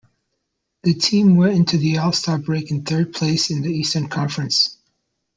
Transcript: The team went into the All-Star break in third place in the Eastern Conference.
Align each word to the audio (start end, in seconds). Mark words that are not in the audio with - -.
The 0.81 0.95
team 0.95 1.35
went 1.35 1.53
into 1.55 1.77
the 1.77 1.99
All-Star 1.99 2.39
break 2.39 2.71
in 2.71 2.83
third 2.83 3.13
place 3.13 3.51
in 3.51 3.61
the 3.61 3.69
Eastern 3.71 4.07
Conference. 4.09 4.75